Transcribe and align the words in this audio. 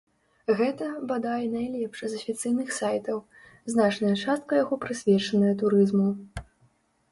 Гэта, 0.59 0.85
бадай, 1.11 1.43
найлепшы 1.55 2.05
з 2.13 2.21
афіцыйных 2.21 2.73
сайтаў, 2.79 3.21
значная 3.75 4.15
частка 4.23 4.51
яго 4.65 4.81
прысвечаная 4.89 5.55
турызму. 5.63 6.11